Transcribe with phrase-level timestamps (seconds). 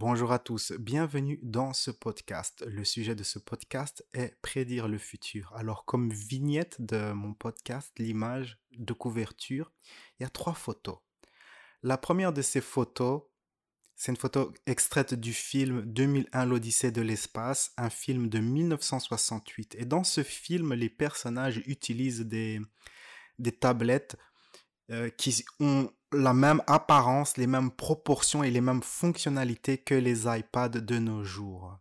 [0.00, 2.64] Bonjour à tous, bienvenue dans ce podcast.
[2.68, 5.52] Le sujet de ce podcast est prédire le futur.
[5.56, 9.72] Alors comme vignette de mon podcast, l'image de couverture,
[10.16, 10.98] il y a trois photos.
[11.82, 13.22] La première de ces photos,
[13.96, 19.74] c'est une photo extraite du film 2001 l'Odyssée de l'espace, un film de 1968.
[19.80, 22.60] Et dans ce film, les personnages utilisent des,
[23.40, 24.16] des tablettes
[24.92, 30.26] euh, qui ont la même apparence, les mêmes proportions et les mêmes fonctionnalités que les
[30.26, 31.76] iPads de nos jours.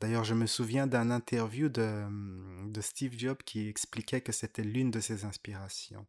[0.00, 2.04] D'ailleurs, je me souviens d'un interview de,
[2.68, 6.06] de, Steve Jobs qui expliquait que c'était l'une de ses inspirations.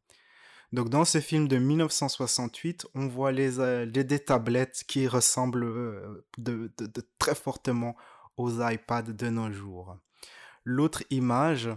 [0.74, 5.64] Donc, dans ce film de 1968, on voit les, euh, les des tablettes qui ressemblent
[5.64, 6.70] euh, de
[7.18, 7.96] très fortement
[8.36, 9.98] aux iPads de nos jours.
[10.66, 11.70] L'autre image,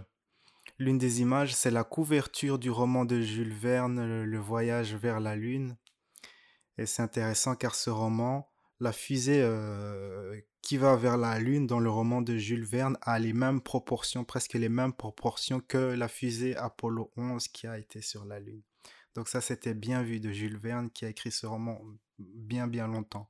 [0.81, 5.35] L'une des images, c'est la couverture du roman de Jules Verne, Le voyage vers la
[5.35, 5.77] Lune.
[6.77, 8.49] Et c'est intéressant car ce roman,
[8.79, 13.19] la fusée euh, qui va vers la Lune dans le roman de Jules Verne a
[13.19, 18.01] les mêmes proportions, presque les mêmes proportions que la fusée Apollo 11 qui a été
[18.01, 18.61] sur la Lune.
[19.15, 21.81] Donc ça, c'était bien vu de Jules Verne qui a écrit ce roman
[22.17, 23.29] bien bien longtemps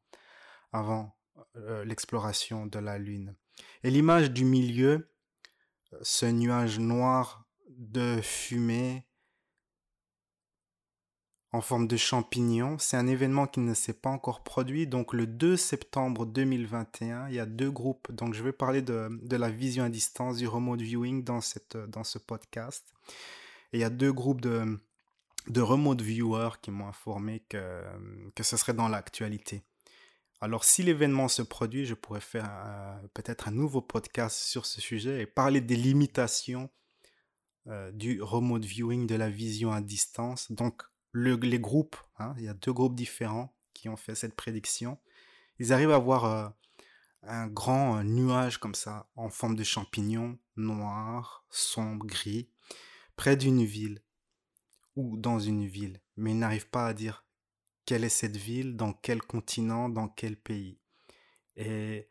[0.72, 1.17] avant
[1.55, 3.36] euh, l'exploration de la Lune.
[3.83, 5.11] Et l'image du milieu,
[6.02, 9.05] ce nuage noir de fumée
[11.53, 12.77] en forme de champignon.
[12.80, 14.88] C'est un événement qui ne s'est pas encore produit.
[14.88, 18.11] Donc le 2 septembre 2021, il y a deux groupes.
[18.11, 22.03] Donc je vais parler de, la vision à distance, du remote viewing dans, cette, dans
[22.03, 22.93] ce podcast.
[23.73, 24.80] Il y a deux groupes de,
[25.47, 27.83] de remote viewers qui m'ont informé que,
[28.36, 29.63] que ce serait dans l'actualité.
[30.39, 32.49] Alors si l'événement se produit, je pourrais faire
[33.13, 36.69] peut-être un nouveau podcast sur ce sujet et parler des limitations
[37.67, 40.52] euh, du remote viewing, de la vision à distance.
[40.52, 40.81] Donc
[41.14, 44.98] les groupes, hein, il y a deux groupes différents qui ont fait cette prédiction.
[45.59, 46.50] Ils arrivent à voir euh,
[47.23, 52.50] un grand nuage comme ça, en forme de champignon, noir, sombre, gris,
[53.16, 54.02] près d'une ville
[54.95, 56.02] ou dans une ville.
[56.17, 57.26] Mais ils n'arrivent pas à dire
[57.86, 60.80] quelle est cette ville, dans quel continent, dans quel pays.
[61.55, 62.08] Et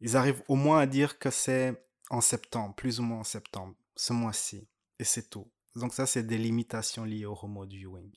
[0.00, 3.74] ils arrivent au moins à dire que c'est en septembre, plus ou moins en septembre,
[3.96, 4.68] ce mois-ci.
[4.98, 5.50] Et c'est tout.
[5.74, 8.12] Donc ça, c'est des limitations liées au remote viewing.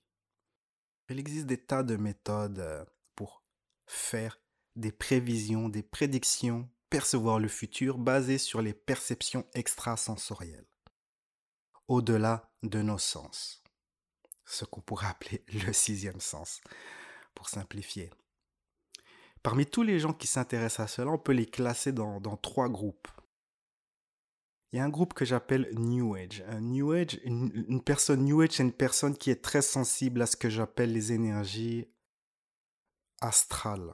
[1.09, 2.83] Il existe des tas de méthodes euh,
[3.15, 3.43] pour
[3.85, 4.39] faire
[4.75, 10.67] des prévisions, des prédictions, percevoir le futur basées sur les perceptions extrasensorielles,
[11.87, 13.65] au-delà de nos sens
[14.45, 16.61] ce qu'on pourrait appeler le sixième sens,
[17.33, 18.11] pour simplifier.
[19.43, 23.07] Parmi tous les gens qui s'intéressent à cela, on peut les classer dans, trois groupes.
[24.75, 26.43] Il y a un groupe que j'appelle New Age.
[26.49, 30.25] Un New Age, une, personne New Age, c'est une personne qui est très sensible à
[30.25, 31.87] ce que j'appelle les énergies
[33.21, 33.93] astrales.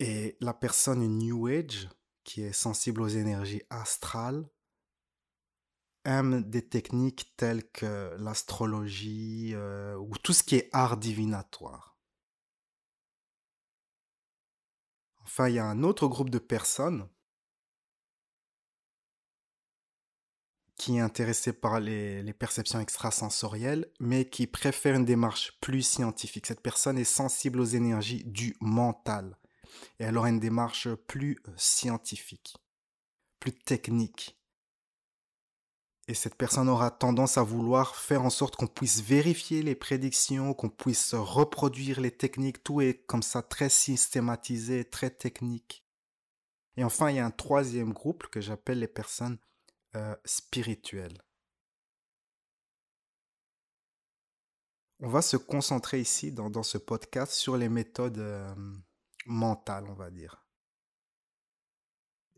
[0.00, 1.88] Et la personne New Age,
[2.24, 4.46] qui est sensible aux énergies astrales,
[6.04, 11.96] aime des techniques telles que l'astrologie euh, ou tout ce qui est art divinatoire.
[15.22, 17.08] Enfin, il y a un autre groupe de personnes
[20.84, 26.46] qui est intéressé par les, perceptions extrasensorielles, mais qui préfère une démarche plus scientifique.
[26.46, 29.38] Cette personne est sensible aux énergies du mental,
[29.98, 32.58] et elle aura une démarche plus euh, scientifique,
[33.40, 34.38] plus technique
[36.06, 40.52] et cette personne aura tendance à vouloir faire en sorte qu'on puisse vérifier les prédictions,
[40.52, 45.86] qu'on puisse reproduire les techniques, tout est comme ça très systématisé, très technique.
[46.76, 49.38] Et enfin, il y a un troisième groupe que j'appelle les personnes
[49.96, 51.22] euh, spirituelles.
[55.00, 58.54] On va se concentrer ici dans, ce podcast sur les méthodes euh,
[59.26, 60.44] mentales, on va dire.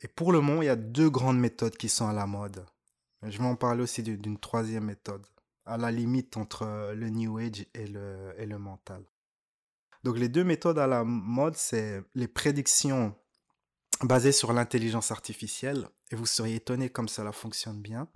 [0.02, 2.66] Et pour le moment, il y a deux grandes méthodes qui sont à la mode.
[3.22, 5.26] Je vais en parler aussi d'une troisième méthode,
[5.64, 9.04] à la limite entre euh, le New Age et le, et le mental.
[10.04, 13.14] Donc les deux méthodes à la mode, c'est les prédictions
[14.02, 18.08] basées sur l'intelligence artificielle, et vous seriez étonné comme cela fonctionne bien,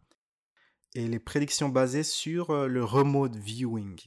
[0.94, 4.00] et les prédictions basées sur euh, le remote viewing.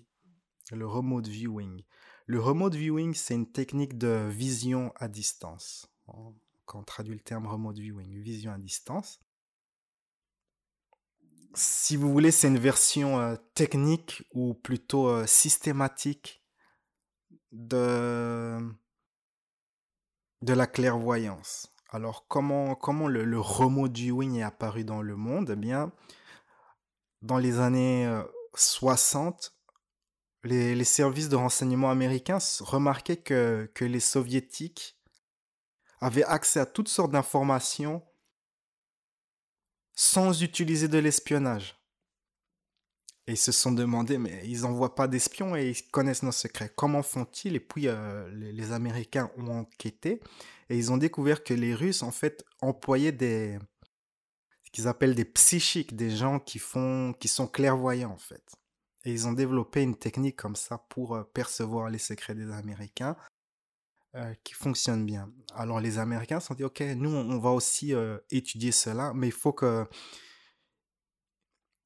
[0.72, 1.84] Le remote viewing.
[2.26, 5.88] Le remote viewing, c'est une technique de vision à distance.
[6.66, 9.20] Quand on traduit le terme remote viewing, vision à distance
[11.56, 16.44] si vous voulez, c'est une version euh, technique ou plutôt euh, systématique
[17.52, 18.58] de,
[20.42, 21.73] de la clairvoyance.
[21.94, 25.52] Alors, comment, comment le, le remote viewing est apparu dans le monde?
[25.52, 25.92] Eh bien,
[27.22, 28.12] dans les années
[28.56, 29.56] 60,
[30.44, 34.98] les, services de renseignement américains remarquaient que les soviétiques
[36.02, 38.04] avaient accès à toutes sortes d'informations
[39.96, 41.83] sans utiliser de l'espionnage.
[43.26, 46.72] Et ils se sont demandé, mais ils n'envoient pas d'espions et ils connaissent nos secrets.
[46.76, 47.56] Comment font-ils?
[47.56, 50.20] Et puis euh, les, Américains ont enquêté
[50.70, 55.96] et ils ont découvert que les Russes, en fait, employaient ce qu'ils appellent des psychiques,
[55.96, 58.44] des gens qui font, qui sont clairvoyants, en fait.
[59.06, 63.16] Et ils ont développé une technique comme ça pour euh, percevoir les secrets des Américains
[64.16, 65.32] euh, qui fonctionne bien.
[65.56, 67.94] Alors les Américains se sont dit, ok, nous on va aussi
[68.32, 69.88] étudier cela, mais il faut que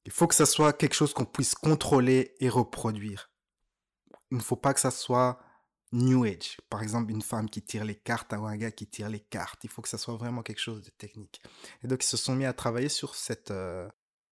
[0.04, 3.30] il faut que ça soit quelque chose qu'on puisse contrôler et reproduire.
[4.30, 5.40] Il ne faut pas que ça soit
[5.92, 6.58] New Age.
[6.68, 9.64] Par exemple, une femme qui tire les cartes ou un gars qui tire les cartes.
[9.64, 11.40] Il faut que ça soit vraiment quelque chose de technique.
[11.82, 13.88] Et donc, ils se sont mis à travailler sur cette, euh,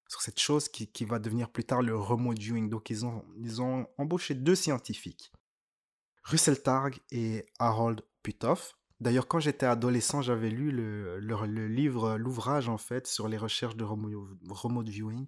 [0.09, 2.69] sur cette chose qui, qui, va devenir plus tard le remote viewing.
[2.69, 5.33] Donc, ils ont, ils ont embauché deux scientifiques,
[6.25, 8.77] Russell Targ et Harold Putoff.
[9.01, 13.77] D'ailleurs, quand j'étais adolescent, j'avais lu le, le, livre, l'ouvrage en fait, sur les recherches
[13.77, 15.27] de remote viewing.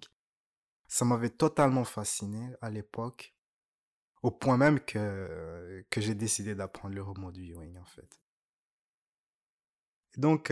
[0.89, 3.33] Ça m'avait totalement fasciné à l'époque,
[4.21, 8.19] au point même que, que j'ai décidé d'apprendre le remote viewing en fait.
[10.17, 10.51] donc,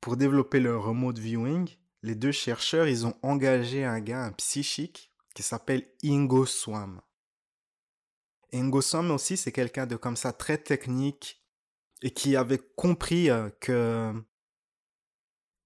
[0.00, 1.68] pour développer le remote viewing,
[2.02, 7.00] les deux chercheurs, ils ont engagé un gars, un psychique, qui s'appelle Ingo Swam.
[8.52, 11.42] Ingo Swam aussi, c'est quelqu'un de comme ça très technique
[12.02, 14.12] et qui avait compris euh, que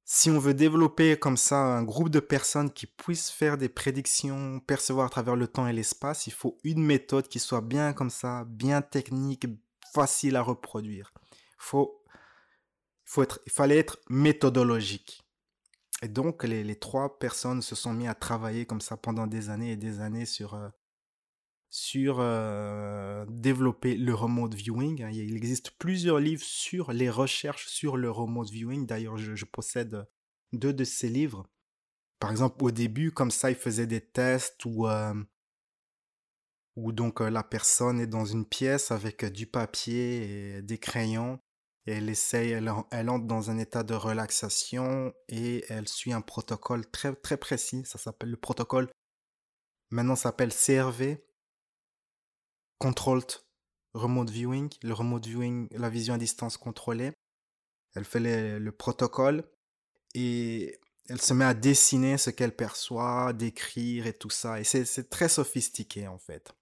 [0.09, 4.61] si on veut développer comme ça un groupe de personnes qui puissent faire des prédictions,
[4.61, 8.11] percevoir à travers le temps et l'espace, il faut une méthode qui soit bien comme
[8.11, 9.49] ça, bien technique,
[9.93, 11.13] facile à reproduire.
[11.59, 12.05] Faut,
[13.05, 15.25] faut il fallait être méthodologique.
[16.03, 19.73] Et donc les, trois personnes se sont mis à travailler comme ça pendant des années
[19.73, 20.69] et des années sur euh,
[21.77, 25.03] sur euh, développer le remote viewing.
[25.03, 25.11] Hein.
[25.13, 28.87] Il existe plusieurs livres sur les recherches sur le remote viewing.
[28.87, 30.07] D'ailleurs, je, possède
[30.55, 31.47] deux de ces livres.
[32.19, 35.13] Par exemple, au début, comme ça, il faisait des tests où, euh,
[36.79, 41.39] donc euh, la personne est dans une pièce avec du papier et des crayons.
[41.85, 46.23] Et elle essaye, elle, elle entre dans un état de relaxation et elle suit un
[46.23, 47.83] protocole très, très précis.
[47.85, 48.89] Ça s'appelle le protocole
[49.91, 51.19] maintenant s'appelle CRV,
[52.79, 53.31] Controlled
[53.95, 57.13] Remote Viewing, le remote viewing, la vision à distance contrôlée.
[57.95, 58.21] Elle fait
[58.59, 59.45] le protocole
[60.15, 60.79] et
[61.09, 64.61] elle se met à dessiner ce qu'elle perçoit, d'écrire et tout ça.
[64.61, 66.53] Et c'est très sophistiqué en fait.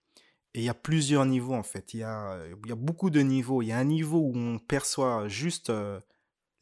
[0.54, 1.94] Et il y a plusieurs niveaux en fait.
[1.94, 3.62] Il y a, y a beaucoup de niveaux.
[3.62, 6.00] Il y a un niveau où on perçoit juste euh,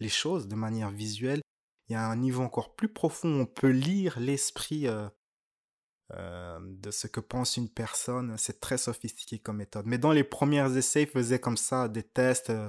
[0.00, 1.43] les choses de manière visuelle.
[1.88, 5.08] Il y a un niveau encore plus profond où on peut lire l'esprit euh,
[6.14, 8.37] euh, de ce que pense une personne.
[8.37, 9.87] C'est très sophistiqué comme méthode.
[9.87, 12.69] Mais dans les premiers essais, ils faisaient comme ça des tests euh,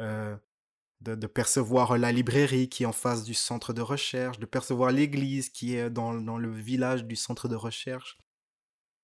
[0.00, 0.36] euh,
[1.00, 5.50] de, percevoir la librairie qui est en face du centre de recherche, de percevoir l'église
[5.50, 8.18] qui est dans, le village du centre de recherche.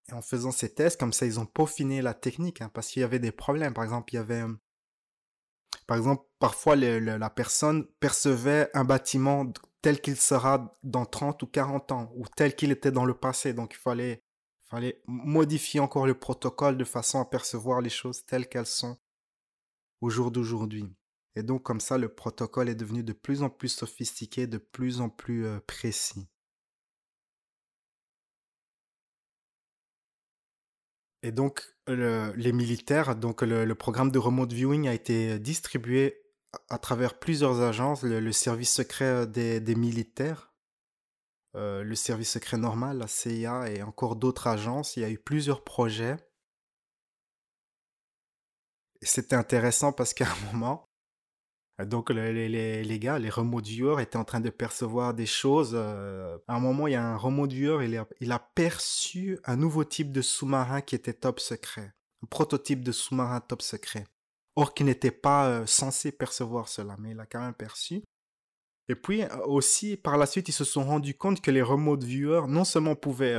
[0.08, 3.02] Et en faisant ces tests, comme ça, ils ont peaufiné la technique, hein, parce qu'il
[3.02, 3.74] y avait des problèmes.
[3.74, 4.42] Par exemple, il y avait...
[5.86, 9.44] Par exemple, parfois, la personne percevait un bâtiment
[9.82, 13.52] tel qu'il sera dans 30 ou 40 ans, ou tel qu'il était dans le passé.
[13.52, 14.22] Donc il fallait,
[15.06, 18.98] modifier encore le protocole de façon à percevoir les choses telles qu'elles sont
[20.00, 20.86] au jour d'aujourd'hui.
[21.36, 25.00] Et donc comme ça, le protocole est devenu de plus en plus sophistiqué, de plus
[25.00, 26.28] en plus euh, précis.
[31.22, 36.29] Et donc les militaires, donc le programme de remote viewing a été distribué
[36.68, 40.52] à travers plusieurs agences, le, service secret euh, des, militaires,
[41.56, 44.96] euh, le service secret normal, la CIA et encore d'autres agences.
[44.96, 46.16] Il y a eu plusieurs projets.
[49.02, 50.84] C'était intéressant parce qu'à un moment,
[51.86, 55.72] donc les, les, gars, les remote viewers étaient en train de percevoir des choses.
[55.74, 59.38] Euh, à un moment, il y a un remote viewer, il a, il a perçu
[59.44, 61.94] un nouveau type de sous-marin qui était top secret.
[62.22, 64.04] Un prototype de sous-marin top secret
[64.60, 68.02] or qui n'était pas censé percevoir cela, mais il a quand même perçu.
[68.88, 72.48] Et puis aussi, par la suite, ils se sont rendus compte que les remote viewers
[72.48, 73.38] non seulement pouvaient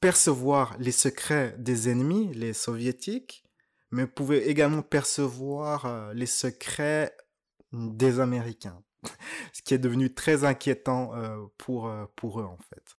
[0.00, 3.44] percevoir les secrets des ennemis, les soviétiques,
[3.92, 7.16] mais pouvaient également percevoir les secrets
[7.72, 8.82] des Américains.
[9.52, 11.12] Ce qui est devenu très inquiétant
[11.58, 12.96] pour, pour eux, en fait.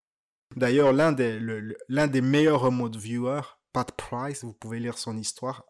[0.55, 1.39] D'ailleurs, l'un des,
[1.89, 5.65] l'un des meilleurs remote viewers, Pat Price, vous pouvez lire son histoire,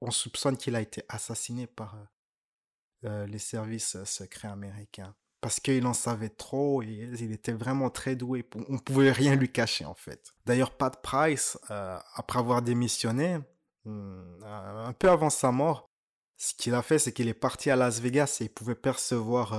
[0.00, 5.14] on soupçonne qu'il a été assassiné par euh, euh, les services euh, secrets américains.
[5.40, 8.44] parce qu'il en savait trop et il était vraiment très doué.
[8.68, 10.34] On pouvait rien lui cacher en fait.
[10.46, 13.38] D'ailleurs, Pat Price, après avoir démissionné,
[13.84, 15.88] hmm, un peu avant sa mort,
[16.36, 19.54] ce qu'il a fait, c'est qu'il est parti à Las Vegas et il pouvait percevoir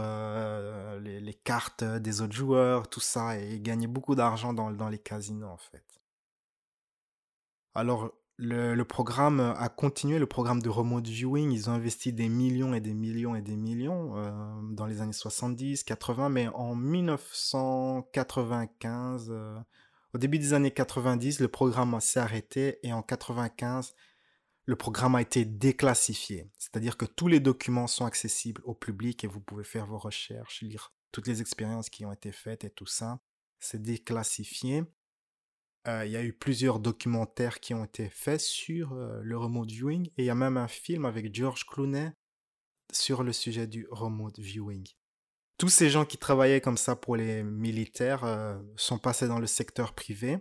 [0.99, 4.99] les, cartes des autres joueurs, tout ça, et il gagnait beaucoup d'argent dans, dans les
[4.99, 5.83] casinos en fait.
[7.73, 11.51] Alors, le, programme a continué, le programme de remote viewing.
[11.51, 14.31] Ils ont investi des millions et des millions et des millions euh,
[14.71, 19.59] dans les années 70, 80, mais en 1995, euh,
[20.13, 23.93] au début des années 90, le programme s'est arrêté et en 95,
[24.65, 26.47] le programme a été déclassifié.
[26.57, 30.61] C'est-à-dire que tous les documents sont accessibles au public et vous pouvez faire vos recherches,
[30.61, 33.19] lire toutes les expériences qui ont été faites et tout ça.
[33.59, 34.85] C'est déclassifié.
[35.87, 39.69] Euh, il y a eu plusieurs documentaires qui ont été faits sur euh, le remote
[39.69, 42.11] viewing et il y a même un film avec George Clooney
[42.91, 44.85] sur le sujet du remote viewing.
[45.57, 49.47] Tous ces gens qui travaillaient comme ça pour les militaires euh, sont passés dans le
[49.47, 50.39] secteur privé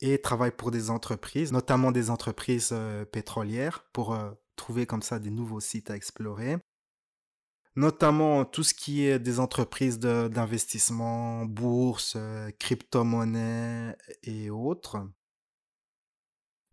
[0.00, 2.74] et travaillent pour des entreprises, notamment des entreprises
[3.12, 4.14] pétrolières, pour
[4.54, 6.58] trouver comme ça des nouveaux sites à explorer
[7.76, 15.06] notamment tout ce qui est des entreprises d'investissement, bourse, euh, crypto-monnaie et autres.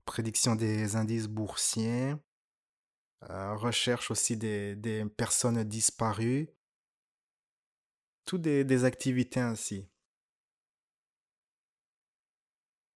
[0.05, 2.15] Prédiction des indices boursiers.
[3.29, 6.49] Euh, recherche aussi des, personnes disparues.
[8.25, 9.85] Toutes des activités ainsi.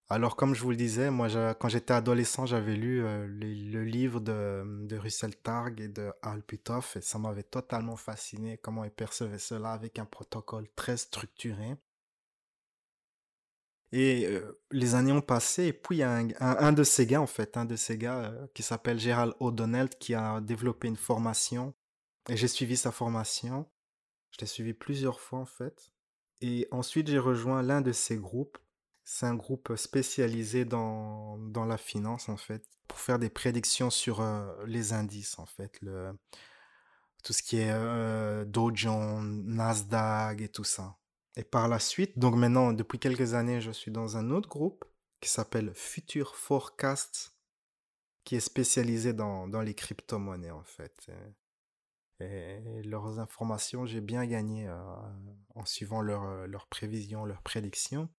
[0.10, 4.22] Alors, comme je vous le disais, moi, quand j'étais adolescent, j'avais lu euh, le, livre
[4.22, 9.38] de, Russell Targ et de Al Puthoff et ça m'avait totalement fasciné comment ils percevaient
[9.38, 11.76] cela avec un protocole très structuré.
[13.92, 17.22] Et euh, les années ont passé et puis il y a un, de ces gars,
[17.22, 20.98] en fait, un de ces gars euh, qui s'appelle Gerald O'Donnell qui a développé une
[20.98, 21.74] formation
[22.30, 23.70] et j'ai suivi sa formation.
[24.32, 25.92] Je l'ai suivi plusieurs fois, en fait.
[26.42, 28.58] Et ensuite, j'ai rejoint l'un de ces groupes
[29.10, 34.20] c'est un groupe spécialisé dans, dans la finance, en fait, pour faire des prédictions sur
[34.20, 36.12] euh, les indices, en fait, le,
[37.24, 40.98] tout ce qui est euh, Dow Jones, Nasdaq et tout ça.
[41.38, 44.84] Et par la suite, donc maintenant, depuis quelques années, je suis dans un autre groupe
[45.22, 47.34] qui s'appelle Future Forecast,
[48.26, 51.10] qui est spécialisé dans, dans les crypto-monnaies, en fait.
[52.20, 54.76] Et, leurs informations, j'ai bien gagné euh,
[55.56, 58.10] en suivant leurs prévisions, leurs prédictions.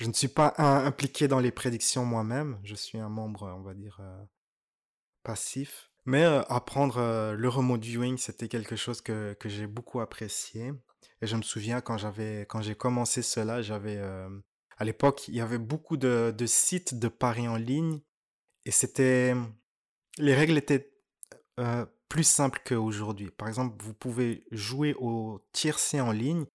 [0.00, 2.58] Je ne suis pas impliqué dans les prédictions moi-même.
[2.64, 4.24] Je suis un membre, on va dire, euh,
[5.22, 5.90] passif.
[6.06, 10.72] Mais euh, apprendre euh, le remote viewing, c'était quelque chose que, que j'ai beaucoup apprécié.
[11.20, 13.98] Et je me souviens quand j'avais, quand j'ai commencé cela, j'avais,
[14.78, 18.00] à l'époque, il y avait beaucoup de, de sites de paris en ligne.
[18.64, 19.34] Et c'était,
[20.16, 20.94] les règles étaient
[22.08, 23.30] plus simples qu'aujourd'hui.
[23.30, 26.46] Par exemple, vous pouvez jouer au tiercé en ligne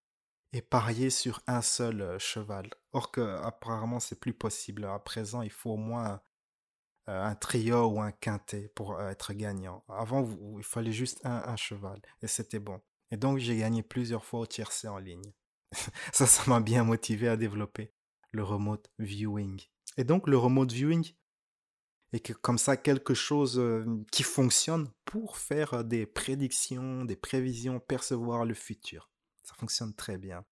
[0.56, 2.70] et parier sur un seul euh, cheval.
[2.94, 4.86] Or que apparemment c'est plus possible.
[4.86, 6.22] À présent, il faut au moins
[7.10, 9.84] euh, un trio ou un quintet pour euh, être gagnant.
[9.90, 10.26] Avant,
[10.58, 12.80] il fallait juste un, cheval et c'était bon.
[13.12, 15.34] Et donc j'ai gagné plusieurs fois au tiercé en ligne.
[16.14, 17.94] ça, ça m'a bien motivé à développer
[18.32, 19.62] le remote viewing.
[19.98, 21.06] Et donc le remote viewing
[22.14, 23.62] est que comme ça quelque chose
[24.10, 29.10] qui fonctionne pour faire des prédictions, des prévisions, percevoir le futur.
[29.46, 30.44] Ça fonctionne très bien.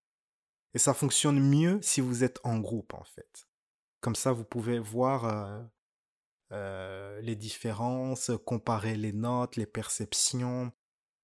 [0.76, 3.48] Et ça fonctionne mieux si vous êtes en groupe, en fait.
[4.02, 5.64] Comme ça, vous pouvez voir euh,
[6.52, 10.72] euh, les différences, comparer les notes, les perceptions.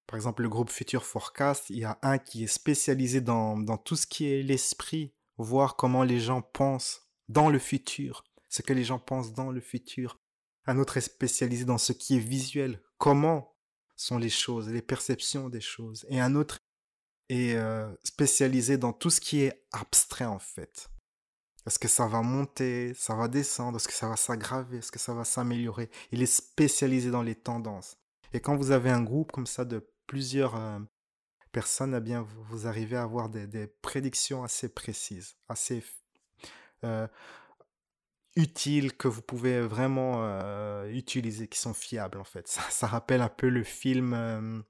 [0.07, 3.77] Par exemple, le groupe Future Forecast, il y a un qui est spécialisé dans, dans
[3.77, 8.73] tout ce qui est l'esprit, voir comment les gens pensent dans le futur, ce que
[8.73, 10.19] les gens pensent dans le futur.
[10.65, 13.55] Un autre est spécialisé dans ce qui est visuel, comment
[13.95, 16.05] sont les choses, les perceptions des choses.
[16.09, 16.59] Et un autre
[17.29, 20.89] est euh, spécialisé dans tout ce qui est abstrait en fait.
[21.65, 25.00] Est-ce que ça va monter, ça va descendre, est-ce que ça va s'aggraver, est-ce que
[25.00, 25.89] ça va s'améliorer?
[26.12, 27.98] Il est spécialisé dans les tendances.
[28.33, 30.79] Et quand vous avez un groupe comme ça de plusieurs euh,
[31.51, 35.83] personnes, eh bien, vous, arrivez à avoir des, prédictions assez précises, assez
[36.83, 37.07] euh,
[38.36, 40.24] utiles que vous pouvez vraiment
[40.86, 42.48] utiliser, qui sont fiables en fait.
[42.48, 44.63] Ça rappelle un peu le film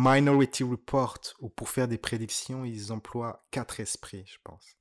[0.00, 4.78] Minority Report, où pour faire des prédictions, ils emploient quatre esprits, je pense.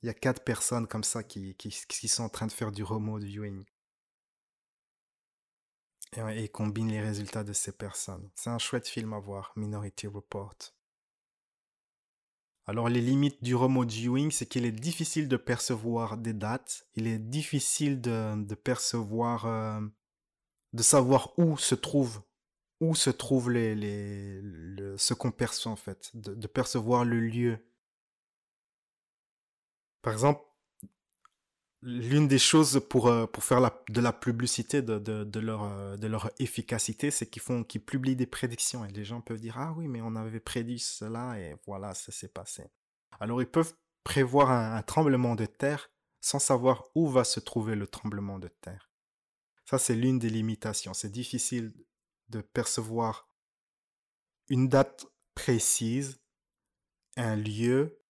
[0.00, 2.82] Il y a quatre personnes comme ça qui, qui, sont en train de faire du
[2.82, 3.66] remote viewing.
[6.16, 8.30] Et, et combinent les résultats de ces personnes.
[8.34, 10.56] C'est un chouette film à voir, Minority Report.
[12.64, 17.06] Alors les limites du remote viewing, c'est qu'il est difficile de percevoir des dates, il
[17.06, 19.80] est difficile de, de percevoir, euh,
[20.72, 22.22] de savoir où se trouve
[22.82, 27.58] où se trouve ce qu'on perçoit en fait, de, percevoir le lieu.
[30.02, 30.42] Par exemple,
[31.80, 37.84] l'une des choses pour, euh, faire de la publicité de, euh, leur efficacité, c'est qu'ils
[37.84, 41.38] publient des prédictions et les gens peuvent dire ah oui mais on avait prédit cela
[41.38, 42.64] et voilà ça s'est passé.
[43.20, 45.88] Alors ils peuvent prévoir un tremblement de terre
[46.20, 48.90] sans savoir où va se trouver le tremblement de terre.
[49.64, 50.92] Ça, c'est l'une des limitations.
[50.92, 51.72] C'est difficile
[52.32, 53.28] de percevoir
[54.48, 56.20] une date précise,
[57.16, 58.02] un lieu,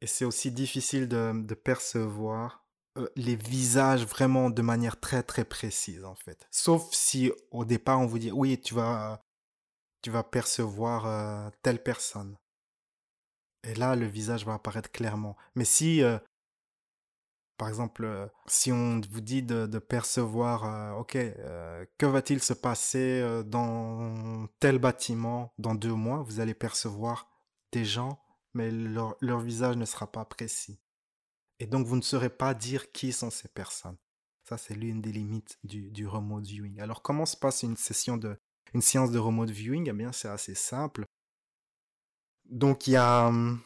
[0.00, 2.64] et c'est aussi difficile de, percevoir
[2.96, 6.46] euh, les visages vraiment de manière très très précise en fait.
[6.50, 9.22] Sauf si au départ on vous dit oui tu vas
[10.02, 12.38] tu vas percevoir euh, telle personne.
[13.62, 15.36] Et là le visage va apparaître clairement.
[15.54, 16.18] Mais si euh,
[17.60, 22.54] par exemple, euh, si on vous dit de, percevoir, euh, ok, euh, que va-t-il se
[22.54, 27.28] passer dans tel bâtiment dans deux mois, vous allez percevoir
[27.72, 28.18] des gens,
[28.54, 30.80] mais leur, visage ne sera pas précis.
[31.58, 33.98] Et donc, vous ne saurez pas dire qui sont ces personnes.
[34.44, 36.80] Ça, c'est l'une des limites du, remote viewing.
[36.80, 38.38] Alors, comment se passe une session de,
[38.72, 39.86] une séance de remote viewing?
[39.90, 41.04] Eh bien, c'est assez simple.
[42.46, 43.60] Donc, il y a hum,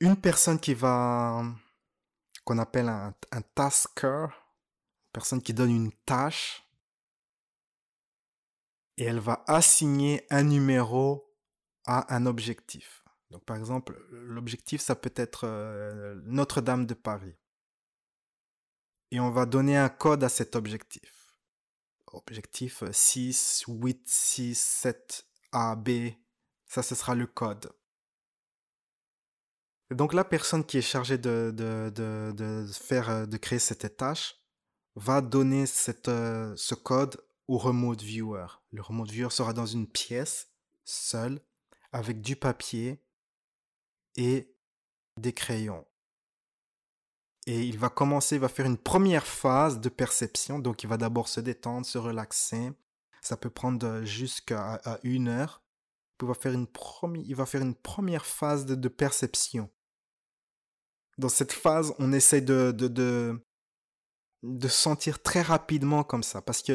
[0.00, 1.44] une personne qui va
[2.44, 3.14] qu'on appelle un,
[3.54, 4.26] tasker,
[5.12, 6.62] personne qui donne une tâche,
[8.96, 11.34] et elle va assigner un numéro
[11.86, 13.02] à un objectif.
[13.30, 17.34] Donc par exemple, l'objectif, ça peut être euh, Notre-Dame de Paris.
[19.10, 21.38] Et on va donner un code à cet objectif.
[22.06, 26.12] Objectif 6, 8, 6, 7, A, B.
[26.66, 27.72] Ça, ce sera le code.
[29.90, 34.36] Donc la personne qui est chargée de, de, faire, euh, de créer cette tâche
[34.96, 38.46] va donner cette, euh, ce code au remote viewer.
[38.72, 40.48] Le remote viewer sera dans une pièce,
[40.84, 41.40] seul,
[41.92, 43.02] avec du papier
[44.16, 44.54] et
[45.18, 45.84] des crayons.
[47.46, 50.58] Et il va commencer, il va faire une première phase de perception.
[50.58, 52.72] Donc il va d'abord se détendre, se relaxer.
[53.20, 55.63] Ça peut prendre jusqu'à une heure.
[56.22, 56.66] Il va faire une,
[57.24, 59.68] il va faire une première phase de perception
[61.18, 62.88] dans cette phase, on essaie de, de,
[64.42, 66.42] de, sentir très rapidement comme ça.
[66.42, 66.72] Parce que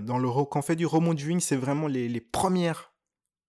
[0.00, 2.92] dans le, quand on fait du remote viewing, c'est vraiment les, les, premières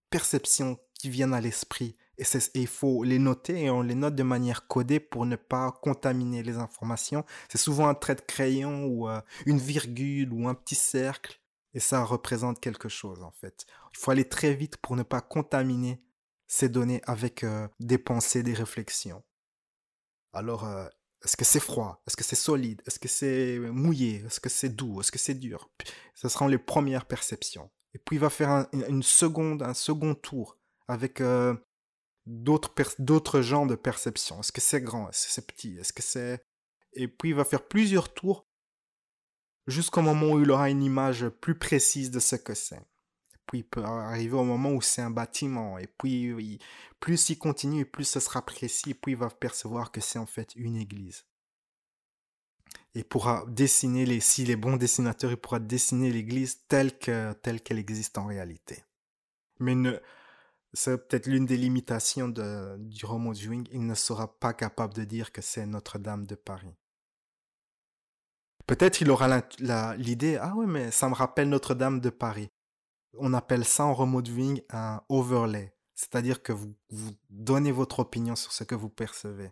[0.10, 1.98] perceptions qui viennent à l'esprit.
[2.18, 5.72] Et, il faut les noter et on les note de manière codée pour ne pas
[5.82, 7.26] contaminer les informations.
[7.50, 11.41] C'est souvent un trait de crayon ou euh, une virgule ou un petit cercle.
[11.74, 13.66] Et ça représente quelque chose en fait.
[13.94, 16.04] Il faut aller très vite pour ne pas contaminer
[16.48, 19.24] ces données avec euh, des pensées, des réflexions.
[20.34, 20.88] Alors, euh,
[21.24, 22.02] est-ce que c'est froid?
[22.08, 22.82] Est-ce que c'est solide?
[22.86, 24.24] Est-ce que c'est mouillé?
[24.26, 25.00] Est-ce que c'est doux?
[25.00, 25.70] Est-ce que c'est dur?
[26.16, 27.72] Ce seront les premières perceptions.
[27.94, 30.58] Et puis il va faire un, une seconde, un second tour
[30.88, 31.56] avec euh,
[32.26, 34.40] d'autres genres de perceptions.
[34.40, 35.10] Est-ce que c'est grand?
[35.10, 35.78] Est-ce que c'est petit?
[35.78, 36.44] Est-ce que c'est
[36.94, 38.48] et puis il va faire plusieurs tours
[39.68, 42.82] jusqu'au moment où il aura une image plus précise de ce que c'est
[43.52, 46.58] puis il peut arriver au moment où c'est un bâtiment, et puis
[47.02, 50.56] plus il continue, plus ce sera précis, puis il va percevoir que c'est en fait
[50.56, 51.26] une église.
[52.96, 57.62] Et pourra dessiner, les, s'il est bon dessinateur, il pourra dessiner l'église telle, que, telle
[57.62, 58.86] qu'elle existe en réalité.
[59.60, 60.00] Mais ne,
[60.74, 65.04] c'est peut-être l'une des limitations de, du remote viewing, il ne sera pas capable de
[65.04, 66.74] dire que c'est Notre-Dame de Paris.
[68.68, 69.42] Peut-être il aura
[69.98, 72.50] l'idée, ah oui, mais ça me rappelle Notre-Dame de Paris
[73.18, 75.74] on appelle ça en remote viewing un overlay.
[75.96, 76.74] C'est-à-dire que vous,
[77.30, 79.52] donnez votre opinion sur ce que vous percevez.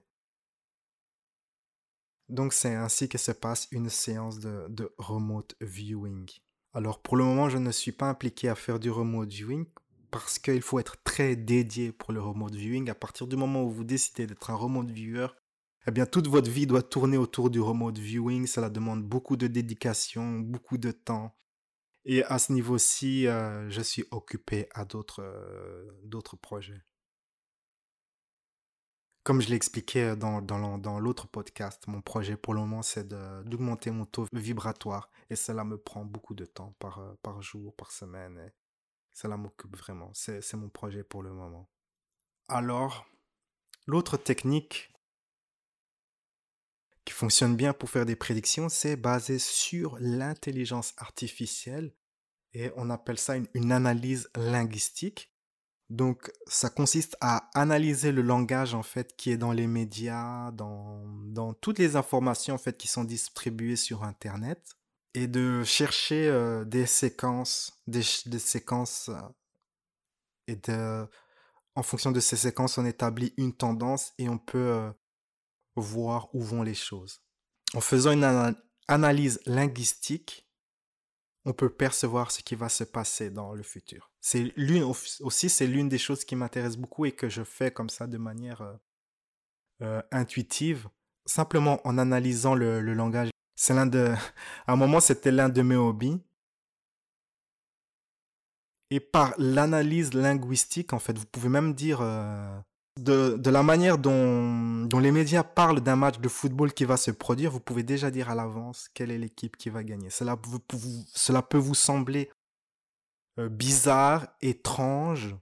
[2.28, 6.30] Donc c'est ainsi que se passe une séance de, de, remote viewing.
[6.74, 9.66] Alors pour le moment, je ne suis pas impliqué à faire du remote viewing
[10.12, 12.90] parce qu'il faut être très dédié pour le remote viewing.
[12.90, 15.28] À partir du moment où vous décidez d'être un remote viewer,
[15.90, 18.46] eh bien toute votre vie doit tourner autour du remote viewing.
[18.46, 21.36] Cela demande beaucoup de dédication, beaucoup de temps.
[22.06, 26.80] Et à ce niveau-ci, euh, je suis occupé à d'autres euh, projets.
[29.24, 33.90] Comme je l'ai expliqué dans, dans, l'autre podcast, mon projet pour le moment, c'est d'augmenter
[33.90, 35.10] mon taux vibratoire.
[35.32, 38.52] Et cela me prend beaucoup de temps par, euh, par jour, par semaine.
[39.12, 40.12] Cela m'occupe vraiment.
[40.14, 41.68] C'est mon projet pour le moment.
[42.48, 43.08] Alors,
[43.88, 44.92] l'autre technique
[47.10, 51.92] qui fonctionne bien pour faire des prédictions, c'est basé sur l'intelligence artificielle
[52.54, 55.34] et on appelle ça une, analyse linguistique.
[55.90, 61.56] Donc, ça consiste à analyser le langage en fait qui est dans les médias, dans,
[61.62, 64.78] toutes les informations en fait qui sont distribuées sur Internet.
[65.16, 69.18] et de chercher euh, des séquences, des, séquences, euh,
[70.48, 70.60] et
[71.74, 74.92] en fonction de ces séquences, on établit une tendance et on peut euh,
[75.80, 77.22] voir où vont les choses.
[77.74, 78.56] En faisant une
[78.88, 80.48] analyse linguistique,
[81.46, 84.12] on peut percevoir ce qui va se passer dans le futur.
[84.22, 87.90] C'est l'une aussi, c'est l'une des choses qui m'intéresse beaucoup et que je fais comme
[87.90, 88.80] ça de manière
[90.12, 90.90] intuitive,
[91.26, 94.14] simplement en analysant le, le langage c'est l'un de,
[94.68, 96.18] à un moment, c'était l'un de mes hobbies.
[98.90, 102.58] Et par l'analyse linguistique, en fait, vous pouvez même dire euh,
[103.04, 107.52] de, la manière dont, les médias parlent d'un match de football qui va se produire,
[107.52, 110.10] vous pouvez déjà dire à l'avance quelle est l'équipe qui va gagner.
[110.10, 110.38] Cela,
[111.14, 112.32] cela peut vous sembler
[113.40, 115.36] euh, bizarre, étrange.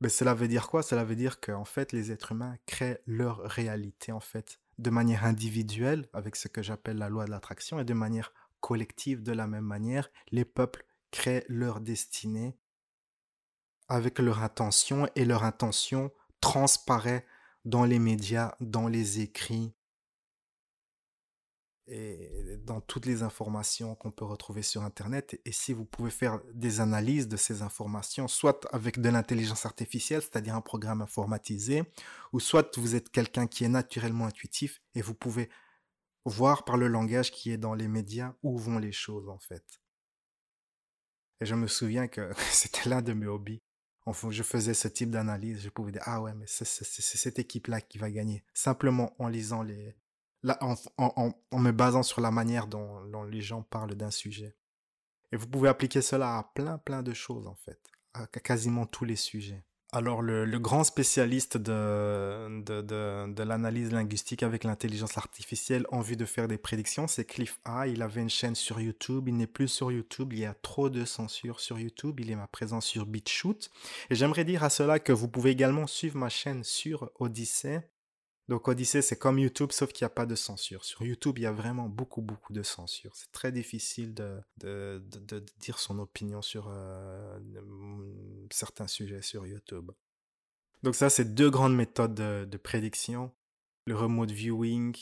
[0.00, 0.82] Mais cela veut dire quoi?
[0.82, 5.24] Cela veut dire qu'en fait, les êtres humains créent leur réalité, en fait de manière
[5.24, 9.46] individuelle, avec ce que j'appelle la loi de l'attraction, et de manière collective, de la
[9.46, 12.56] même manière, les peuples créent leur destinée
[13.88, 17.26] avec leur intention, et leur intention transparaît
[17.64, 19.74] dans les médias, dans les écrits,
[21.88, 25.40] et dans toutes les informations qu'on peut retrouver sur Internet.
[25.44, 30.22] Et si vous pouvez faire des analyses de ces informations, soit avec de l'intelligence artificielle,
[30.22, 31.84] c'est-à-dire un programme informatisé,
[32.32, 35.48] ou soit vous êtes quelqu'un qui est naturellement intuitif et vous pouvez
[36.24, 39.80] voir par le langage qui est dans les médias où vont les choses en fait.
[41.40, 43.62] Et je me souviens que c'était l'un de mes hobbies.
[44.30, 47.98] Je faisais ce type d'analyse, je pouvais dire, ah ouais, mais c'est cette équipe-là qui
[47.98, 48.44] va gagner.
[48.54, 49.96] Simplement en lisant les,
[50.60, 54.56] en, me basant sur la manière dont, les gens parlent d'un sujet.
[55.32, 57.80] Et vous pouvez appliquer cela à plein, plein de choses, en fait,
[58.14, 59.64] à quasiment tous les sujets.
[59.92, 66.48] Alors, le, grand spécialiste de, de, l'analyse linguistique avec l'intelligence artificielle en vue de faire
[66.48, 67.86] des prédictions, c'est Cliff A.
[67.86, 69.28] Il avait une chaîne sur YouTube.
[69.28, 70.32] Il n'est plus sur YouTube.
[70.32, 72.18] Il y a trop de censure sur YouTube.
[72.18, 73.70] Il est ma présence sur BitChute.
[74.10, 77.88] Et j'aimerais dire à cela que vous pouvez également suivre ma chaîne sur Odyssey.
[78.48, 80.84] Donc Odyssey, c'est comme YouTube, sauf qu'il n'y a pas de censure.
[80.84, 83.10] Sur YouTube, il y a vraiment beaucoup, beaucoup de censure.
[83.14, 87.38] C'est très difficile de, de, de, dire son opinion sur euh,
[88.56, 89.90] certains sujets sur YouTube.
[90.82, 93.32] Donc ça, c'est deux grandes méthodes de, prédiction.
[93.86, 94.96] Le remote viewing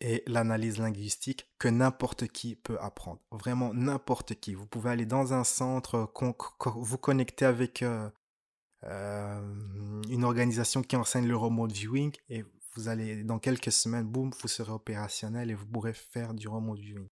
[0.00, 3.20] et l'analyse linguistique que n'importe qui peut apprendre.
[3.30, 4.54] Vraiment n'importe qui.
[4.54, 6.12] Vous pouvez aller dans un centre,
[6.76, 8.10] vous connecter avec euh,
[8.84, 14.32] euh, une organisation qui enseigne le remote viewing et vous allez, dans quelques semaines, boum,
[14.42, 17.08] vous serez opérationnel et vous pourrez faire du remote viewing.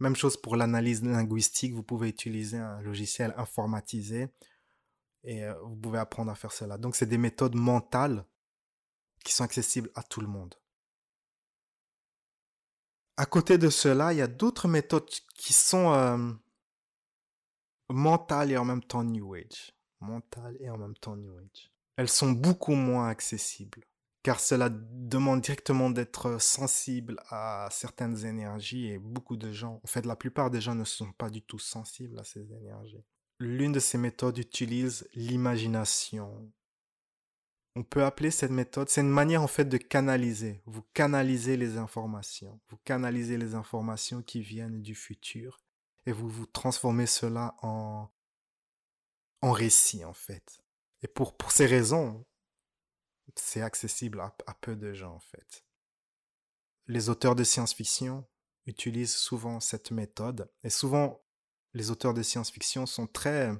[0.00, 4.28] Même chose pour l'analyse linguistique, vous pouvez utiliser un logiciel informatisé
[5.24, 6.78] et euh, vous pouvez apprendre à faire cela.
[6.78, 8.24] Donc c'est des méthodes mentales
[9.24, 10.54] qui sont accessibles à tout le monde.
[13.16, 16.32] À côté de cela, il y a d'autres méthodes qui sont euh,
[17.88, 21.70] mentales et en même temps New Age mentale et en même temps New Age.
[21.96, 23.84] Elles sont beaucoup moins accessibles,
[24.22, 30.06] car cela demande directement d'être sensible à certaines énergies et beaucoup de gens, en fait
[30.06, 33.04] la plupart des gens ne sont pas du tout sensibles à ces énergies.
[33.40, 36.52] L'une de ces méthodes utilise l'imagination.
[37.76, 40.60] On peut appeler cette méthode, c'est une manière en fait de canaliser.
[40.66, 42.60] Vous canalisez les informations.
[42.68, 45.60] Vous canalisez les informations qui viennent du futur
[46.06, 48.10] et vous vous transformez cela en
[49.42, 50.60] en récit, en fait.
[51.02, 52.24] Et pour, pour ces raisons,
[53.36, 55.64] c'est accessible à, peu de gens, en fait.
[56.86, 58.26] Les auteurs de science-fiction
[58.66, 61.22] utilisent souvent cette méthode, et souvent,
[61.78, 63.52] les auteurs de science-fiction sont très,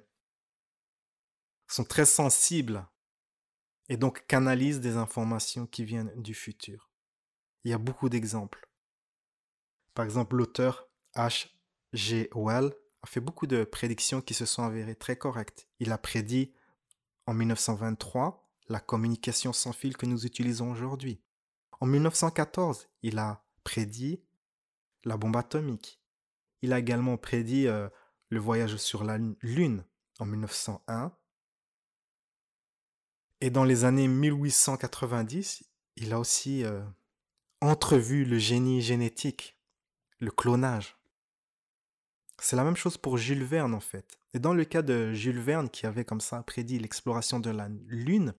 [1.69, 2.85] sont très sensibles
[3.89, 6.91] et donc canalisent des informations qui viennent du futur.
[7.63, 8.69] Il y a beaucoup d'exemples.
[9.95, 11.51] Par exemple, l'auteur H.
[11.93, 12.29] G.
[12.35, 15.69] Well a fait beaucoup de prédictions qui se sont avérées très correctes.
[15.79, 16.53] Il a prédit
[17.27, 21.23] en 1923 la communication sans fil que nous utilisons aujourd'hui.
[21.81, 24.25] En 1914, il a prédit
[25.05, 26.03] la bombe atomique.
[26.63, 27.89] Il a également prédit euh,
[28.31, 29.85] le voyage sur la Lune
[30.19, 31.12] en 1901.
[33.41, 35.64] Et dans les années 1890,
[35.97, 36.83] il a aussi euh,
[37.61, 39.57] entrevu le génie génétique,
[40.19, 40.97] le clonage.
[42.41, 44.19] C'est la même chose pour Jules Verne en fait.
[44.35, 47.69] Et dans le cas de Jules Verne qui avait comme ça prédit l'exploration de la
[47.87, 48.35] Lune,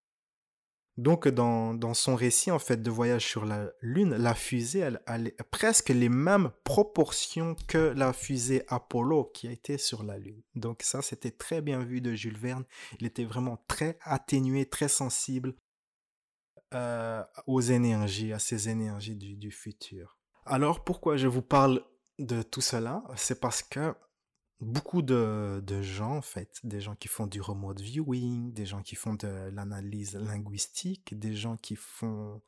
[1.02, 5.44] donc dans, son récit en fait de voyage sur la Lune, la fusée elle, a
[5.44, 10.42] presque les mêmes proportions que la fusée Apollo qui a été sur la Lune.
[10.56, 12.66] Donc ça c'était très bien vu de Jules Verne.
[13.00, 15.56] Il était vraiment très atténué, très sensible
[16.74, 20.18] euh, aux énergies, à ces énergies du futur.
[20.46, 21.84] Alors pourquoi je vous parle
[22.20, 23.96] de tout cela, c'est parce que
[24.62, 28.96] beaucoup de, gens, en fait, des gens qui font du remote viewing, des gens qui
[28.96, 32.42] font de l'analyse linguistique, des gens qui font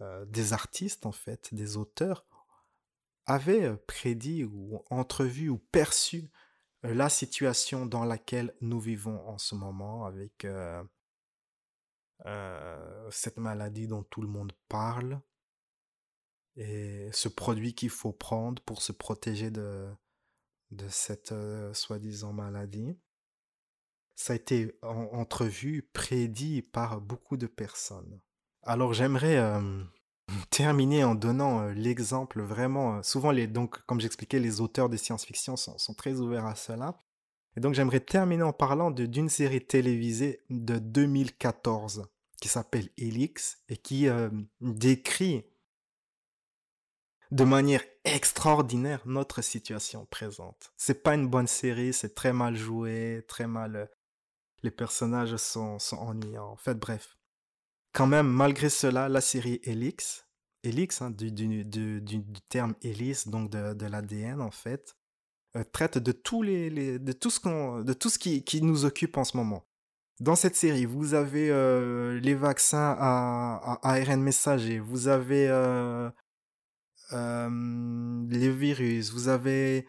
[0.00, 2.24] euh, des artistes, en fait, des auteurs,
[3.26, 6.30] avaient euh, prédit ou entrevu ou perçu
[6.84, 10.46] euh, la situation dans laquelle nous vivons en ce moment avec
[13.10, 15.20] cette maladie dont tout le monde parle
[16.56, 19.88] et ce produit qu'il faut prendre pour se protéger de,
[20.72, 21.34] de cette
[21.72, 22.98] soi-disant maladie.
[24.14, 28.20] Ça a été entrevu, prédit par beaucoup de personnes.
[28.62, 29.38] Alors j'aimerais
[30.50, 33.02] terminer en donnant l'exemple vraiment.
[33.02, 37.02] souvent, les, donc, comme j'expliquais, les auteurs de science-fiction sont, sont, très ouverts à cela.
[37.56, 42.06] Et donc j'aimerais terminer en parlant d'une série télévisée de 2014
[42.42, 44.08] qui s'appelle Elix et qui
[44.60, 45.44] décrit
[47.32, 50.70] de manière extraordinaire notre situation présente.
[50.76, 53.76] C'est pas une bonne série, c'est très mal joué, très mal.
[53.76, 53.86] Euh,
[54.62, 56.50] les personnages sont, sont ennuyants.
[56.50, 57.16] En fait, bref.
[57.94, 60.26] Quand même, malgré cela, la série Elix,
[60.62, 61.32] Elix, hein, du,
[62.50, 64.94] terme hélice, donc de, l'ADN en fait,
[65.56, 69.16] euh, traite de tous les, de tout ce de tout ce qui, qui, nous occupe
[69.16, 69.66] en ce moment.
[70.20, 75.48] Dans cette série, vous avez euh, les vaccins à, à, ARN messager, vous avez
[77.12, 79.86] les virus, vous avez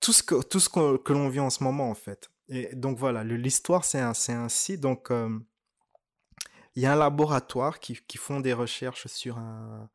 [0.00, 2.30] tout ce que, tout ce que, l'on vit en ce moment en fait.
[2.48, 4.78] Et donc voilà, l'histoire c'est ainsi.
[4.78, 9.88] Donc il y a un laboratoire qui, qui font des recherches sur un,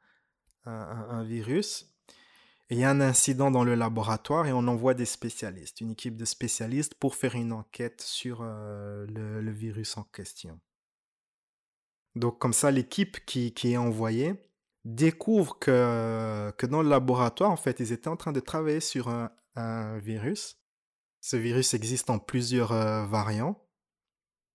[0.65, 1.93] un, virus.
[2.69, 6.15] Il y a un incident dans le laboratoire et on envoie des spécialistes, une équipe
[6.15, 9.05] de spécialistes pour faire une enquête sur le,
[9.41, 10.59] le, virus en question.
[12.15, 14.35] Donc comme ça, l'équipe qui, qui est envoyée,
[14.85, 19.09] découvre que, que dans le laboratoire, en fait, ils étaient en train de travailler sur
[19.09, 19.31] un,
[19.99, 20.57] virus.
[21.19, 23.61] Ce virus existe en plusieurs euh, variants.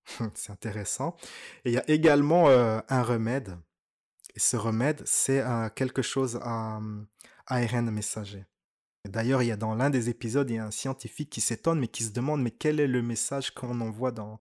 [0.34, 1.16] c'est intéressant.
[1.64, 3.56] Et il y a également euh, un remède.
[4.34, 6.80] Et ce remède, c'est euh, quelque chose à,
[7.46, 8.44] ARN messager.
[9.04, 11.78] D'ailleurs, il y a dans l'un des épisodes, il y a un scientifique qui s'étonne,
[11.78, 14.40] mais qui se demande, mais quel est le message qu'on envoie dans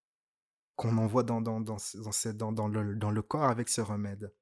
[0.75, 1.77] qu'on envoie dans, dans, dans,
[2.33, 4.33] dans, dans, le, dans le corps avec ce remède?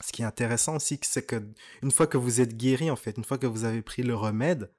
[0.00, 1.42] Ce qui est intéressant aussi, c'est que
[1.82, 4.14] une fois que vous êtes guéri, en fait, une fois que vous avez pris le
[4.14, 4.72] remède,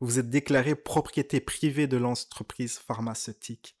[0.00, 3.76] vous êtes déclaré propriété privée de l'entreprise pharmaceutique.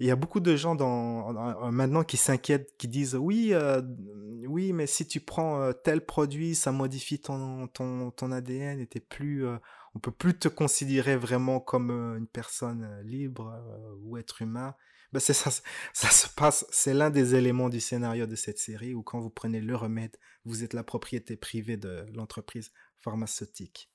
[0.00, 1.32] Il y a beaucoup de gens dans,
[1.70, 3.80] maintenant qui s'inquiètent, qui disent oui, euh,
[4.48, 7.68] oui, mais si tu prends euh, tel produit, ça modifie ton,
[8.32, 9.56] ADN et t'es plus, euh,
[9.94, 13.56] on peut plus te considérer vraiment comme une personne libre
[14.02, 14.74] ou être humain.
[15.14, 19.04] Ben c'est ça, se passe, c'est l'un des éléments du scénario de cette série où
[19.04, 23.92] quand vous prenez le remède, vous êtes la propriété privée de l'entreprise pharmaceutique.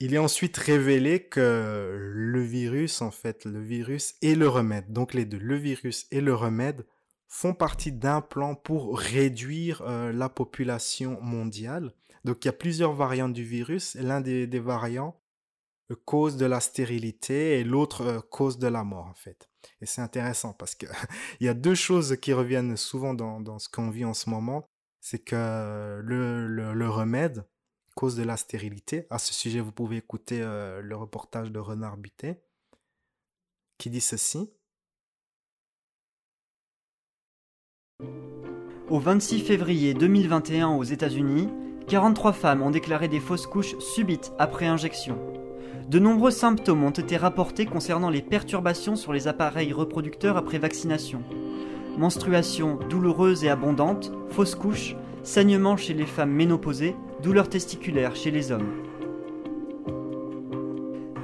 [0.00, 5.14] Il est ensuite révélé que le virus, en fait, le virus et le remède, donc
[5.14, 6.84] les deux, le virus et le remède,
[7.28, 11.92] font partie d'un plan pour réduire euh, la population mondiale.
[12.24, 13.94] Donc il y a plusieurs variantes du virus.
[13.94, 15.16] L'un des variants
[15.94, 19.48] cause de la stérilité et l'autre euh, cause de la mort en fait.
[19.80, 20.86] Et c'est intéressant parce que
[21.40, 24.68] il y a deux choses qui reviennent souvent dans, ce qu'on vit en ce moment.
[25.00, 27.46] C'est que le, le, remède
[27.94, 29.06] cause de la stérilité.
[29.10, 32.40] À ce sujet, vous pouvez écouter euh, le reportage de Renard Buté
[33.78, 34.50] qui dit ceci.
[38.88, 41.48] Au 26 février 2021 aux États-Unis,
[41.88, 45.45] 43 femmes ont déclaré des fausses couches subites après injection.
[45.88, 51.22] De nombreux symptômes ont été rapportés concernant les perturbations sur les appareils reproducteurs après vaccination.
[51.96, 58.52] Menstruation douloureuse et abondante, fausse couche, saignement chez les femmes ménopausées, douleurs testiculaires chez les
[58.52, 58.72] hommes.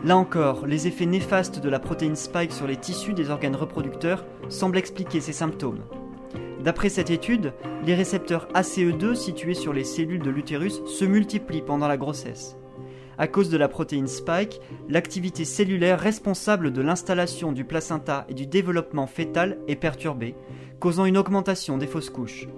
[0.04, 4.24] Là encore, les effets néfastes de la protéine spike sur les tissus des organes reproducteurs
[4.48, 5.80] semblent expliquer ces symptômes.
[6.62, 7.52] D'après cette étude,
[7.84, 12.56] les récepteurs ACE2 situés sur les cellules de l'utérus se multiplient pendant la grossesse.
[13.22, 18.48] À cause de la protéine spike, l'activité cellulaire responsable de l'installation du placenta et du
[18.48, 20.34] développement fœtal est perturbée,
[20.80, 22.48] causant une augmentation des fausses couches.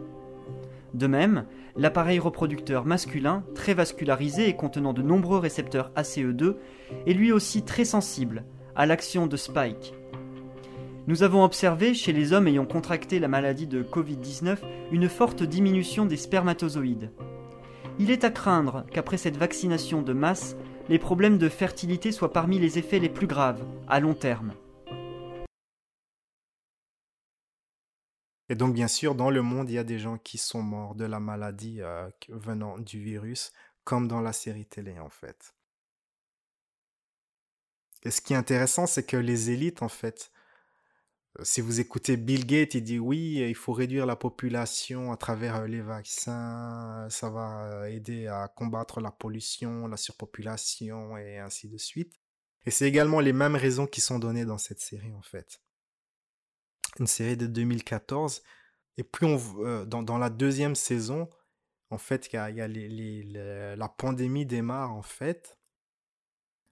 [0.94, 1.44] De même,
[1.77, 6.57] l'appareil reproducteur masculin, très vascularisé et contenant de nombreux récepteurs ACE2,
[7.07, 9.92] est lui aussi très sensible à l'action de Spike.
[11.09, 14.57] Nous avons observé chez les hommes ayant contracté la maladie de Covid-19
[14.92, 17.11] une forte diminution des spermatozoïdes.
[18.00, 20.57] Il est à craindre qu'après cette vaccination de masse,
[20.88, 24.52] les problèmes de fertilité soient parmi les effets les plus graves, à long terme.
[28.48, 30.96] Et donc, bien sûr, dans le monde, il y a des gens qui sont morts
[30.96, 33.52] de la maladie euh, venant du virus,
[33.85, 35.54] comme dans la série télé, en fait.
[38.02, 40.33] Et ce qui est intéressant, c'est que les élites, en fait,
[41.42, 45.57] si vous écoutez Bill Gates, il dit oui, il faut réduire la population à travers
[45.57, 51.79] euh, les vaccins, ça va aider à combattre la pollution, la surpopulation et ainsi de
[51.79, 52.12] suite.
[52.66, 55.61] Et c'est également les mêmes raisons qui sont données dans cette série, en fait
[56.99, 58.42] une série de 2014.
[58.97, 61.29] Et plus on euh, dans, dans, la deuxième saison,
[61.90, 62.49] en fait, y a,
[63.77, 65.59] la pandémie démarre en fait.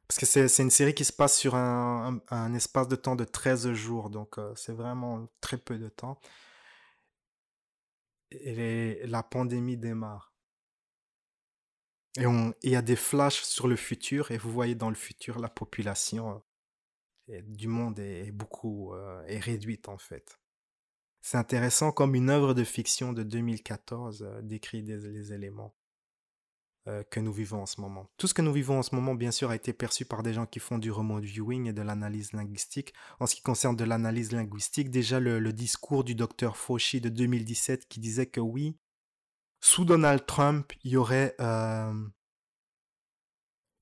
[0.09, 3.73] Parce que c'est une série qui se passe sur un, espace de temps de 13
[3.73, 6.21] jours, donc euh, c'est vraiment très peu de temps.
[8.31, 10.33] Et la pandémie démarre.
[12.19, 12.25] Et
[12.63, 15.49] il y a des flashs sur le futur, et vous voyez dans le futur la
[15.49, 16.43] population
[17.29, 20.39] du monde est, beaucoup euh, est réduite en fait.
[21.23, 25.75] C'est intéressant comme une œuvre de fiction de 2014 euh, décrit les éléments
[26.89, 28.11] euh, que nous vivons en ce moment.
[28.17, 30.35] Tout ce que nous vivons en ce moment, bien sûr, a été perçu par des
[30.35, 32.93] gens qui font du remote viewing et de l'analyse linguistique.
[33.21, 37.87] En ce qui concerne de l'analyse linguistique, déjà le, discours du docteur Fauci de 2017
[37.87, 38.77] qui disait que oui,
[39.61, 41.37] sous Donald Trump, il y aurait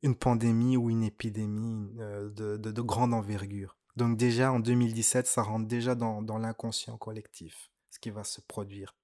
[0.03, 3.77] une pandémie ou une épidémie euh, de, de, grande envergure.
[3.97, 8.97] Donc déjà en 2017, ça rentre déjà dans, l'inconscient collectif, ce qui va se produire.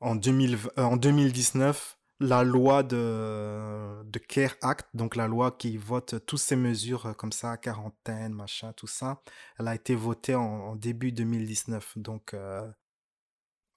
[0.00, 6.24] En, 2000, euh, en 2019, la loi de, CARE Act, donc la loi qui vote
[6.26, 9.22] toutes ces mesures euh, comme ça, quarantaine, machin, tout ça,
[9.58, 12.34] elle a été votée en, début 2019, donc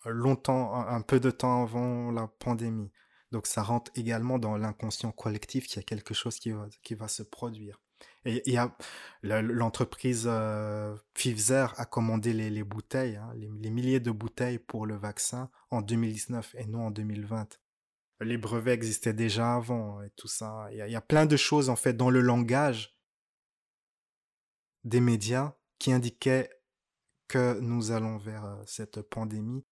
[0.06, 2.92] longtemps, un peu de temps avant la pandémie.
[3.32, 6.52] Donc ça rentre également dans l'inconscient collectif qu'il y a quelque chose qui
[6.96, 7.80] va, se produire.
[8.26, 8.76] Et il y a
[9.22, 14.96] l'entreprise euh, Pfizer a commandé les, les bouteilles, hein, les, milliers de bouteilles pour le
[14.96, 17.60] vaccin en 2019 et non en 2020.
[18.22, 20.68] Les brevets existaient déjà avant et tout ça.
[20.72, 22.96] Il y, a, plein de choses en fait dans le langage
[24.84, 26.50] des médias qui indiquaient
[27.28, 29.66] que nous allons vers euh, cette pandémie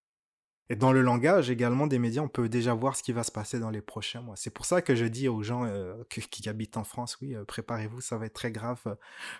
[0.71, 3.31] et dans le langage également des médias, on peut déjà voir ce qui va se
[3.31, 4.35] passer dans les prochains mois.
[4.35, 7.43] C'est pour ça que je dis aux gens euh, qui, habitent en France, oui, euh,
[7.43, 8.79] préparez-vous, ça va être très grave.
[8.85, 8.95] Euh,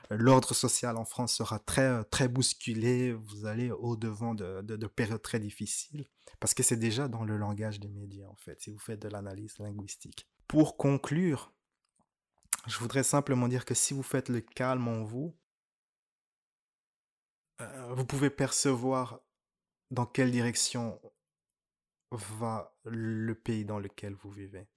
[0.09, 3.13] l'ordre social en France sera très très bousculé.
[3.13, 6.07] Vous allez au devant de, de, de périodes très difficiles
[6.39, 8.59] parce que c'est déjà dans le langage des médias en fait.
[8.61, 10.27] Si vous faites de l'analyse linguistique.
[10.47, 11.53] Pour conclure,
[12.65, 15.35] je voudrais simplement dire que si vous faites le calme en vous,
[17.89, 19.19] vous pouvez percevoir
[19.91, 20.99] dans quelle direction
[22.11, 24.67] va le pays dans lequel vous vivez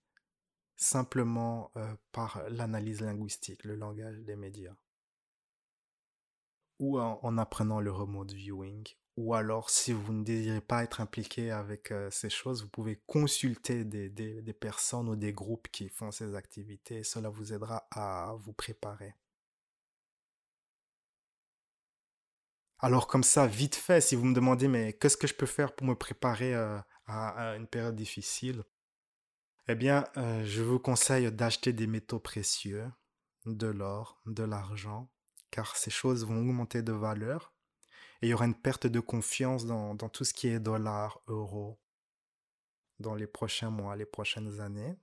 [0.77, 4.75] Simplement euh, par l'analyse linguistique, le langage des médias.
[6.79, 8.85] Ou en, apprenant le remote viewing.
[9.17, 13.01] Ou alors, si vous ne désirez pas être impliqué avec euh, ces choses, vous pouvez
[13.07, 17.05] consulter des, des, personnes ou des groupes qui font ces activités.
[17.05, 19.15] Cela vous aidera à vous préparer.
[22.81, 25.73] Alors comme ça, vite fait, si vous me demandez, mais qu'est-ce que je peux faire
[25.73, 28.65] pour me préparer euh, à, une période difficile,
[29.69, 32.91] eh bien, euh, je vous conseille d'acheter des métaux précieux,
[33.47, 35.11] de l'or, de l'argent,
[35.51, 37.53] car ces choses vont augmenter de valeur
[38.23, 41.21] et il y aura une perte de confiance dans, dans tout ce qui est dollar,
[41.27, 41.81] euro,
[43.01, 44.97] dans les prochains mois, les prochaines années.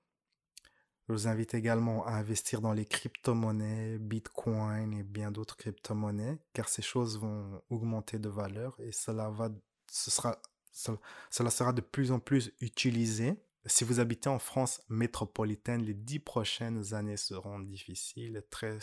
[1.08, 6.70] Je vous invite également à investir dans les crypto-monnaies, Bitcoin et bien d'autres crypto-monnaies, car
[6.70, 9.50] ces choses vont augmenter de valeur et cela va,
[9.92, 13.34] ce sera cela sera de plus en plus utilisé.
[13.66, 18.80] Si vous habitez en France métropolitaine, les dix prochaines années seront difficiles, très,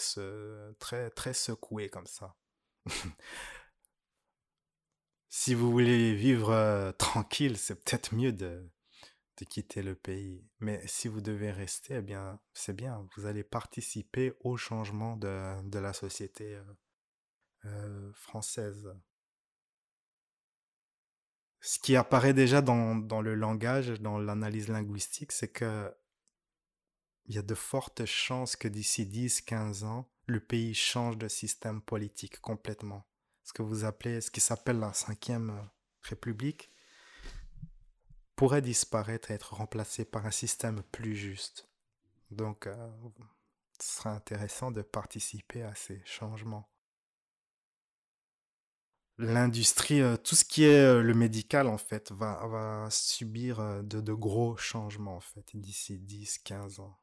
[0.79, 2.37] très, très secouées comme ça.
[5.29, 8.71] si vous voulez vivre euh, tranquille, c'est peut-être mieux de,
[9.39, 10.45] de quitter le pays.
[10.61, 13.07] Mais si vous devez rester, eh bien, c'est bien.
[13.17, 16.65] Vous allez participer au changement de, de la société euh,
[17.65, 18.95] euh française
[21.61, 25.93] ce qui apparaît déjà dans, le langage, dans l'analyse linguistique, c'est que
[27.29, 31.83] il y a de fortes chances que d'ici 10-15 ans, le pays change de système
[31.83, 33.05] politique complètement.
[33.43, 35.69] Ce que vous appelez, ce qui s'appelle la cinquième
[36.03, 36.71] république,
[38.37, 41.69] pourrait disparaître et être remplacé par un système plus juste.
[42.31, 42.91] Donc, euh,
[43.81, 46.69] ce serait intéressant de participer à ces changements
[49.19, 53.83] l'industrie, euh, tout ce qui est euh, le médical, en fait, va, va subir euh,
[53.83, 56.99] de, de gros changements, en fait, d'ici 10, 15 ans.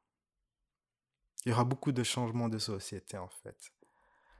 [1.45, 3.71] Il y aura beaucoup de changements de société, en fait.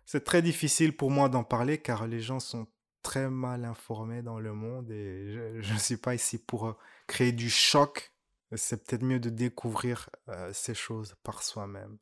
[0.06, 2.68] C'est très difficile pour moi d'en parler car les gens sont
[3.04, 7.50] très mal informés dans le monde et je ne suis pas ici pour créer du
[7.50, 8.14] choc.
[8.56, 10.10] C'est peut-être mieux de découvrir
[10.52, 11.98] ces choses par soi-même.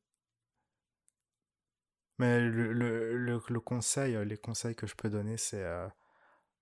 [2.21, 5.87] Mais le, le, le, conseil, les conseils que je peux donner, c'est euh,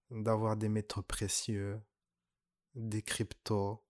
[0.09, 1.81] d'avoir des métaux précieux,
[2.75, 3.83] des cryptos,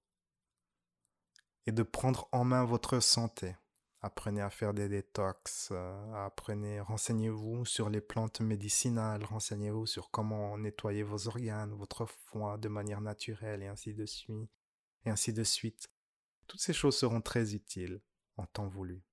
[1.68, 3.56] et de prendre en main votre santé.
[4.02, 10.58] Apprenez à faire des détox, euh, apprenez, renseignez-vous sur les plantes médicinales, renseignez-vous sur comment
[10.58, 14.50] nettoyer vos organes, votre foie de manière naturelle et ainsi de suite.
[15.06, 15.88] Et ainsi de suite.
[16.48, 18.02] Toutes ces choses seront très utiles
[18.38, 19.04] en temps voulu.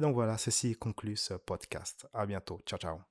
[0.00, 2.08] Et donc voilà, ceci conclut ce podcast.
[2.14, 2.58] À bientôt.
[2.64, 3.09] Ciao ciao.